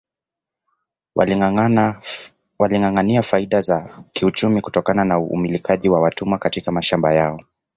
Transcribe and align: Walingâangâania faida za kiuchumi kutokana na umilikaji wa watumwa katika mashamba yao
Walingâangâania 2.59 3.21
faida 3.21 3.61
za 3.61 4.05
kiuchumi 4.11 4.61
kutokana 4.61 5.05
na 5.05 5.19
umilikaji 5.19 5.89
wa 5.89 6.01
watumwa 6.01 6.37
katika 6.39 6.71
mashamba 6.71 7.13
yao 7.13 7.41